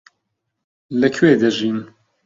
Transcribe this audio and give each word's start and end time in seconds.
لەکوێ 0.99 1.31
دەژیم؟ 1.41 1.79